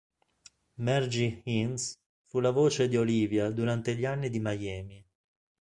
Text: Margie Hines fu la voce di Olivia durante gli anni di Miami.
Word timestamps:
Margie 0.79 1.41
Hines 1.45 1.95
fu 2.25 2.39
la 2.39 2.49
voce 2.49 2.87
di 2.87 2.97
Olivia 2.97 3.51
durante 3.51 3.95
gli 3.95 4.05
anni 4.05 4.31
di 4.31 4.39
Miami. 4.39 5.05